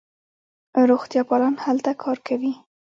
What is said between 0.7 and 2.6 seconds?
روغتیاپالان هلته کار کوي.